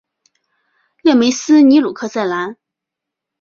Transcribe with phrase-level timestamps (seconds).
[1.03, 2.57] 勒梅斯尼鲁克塞兰。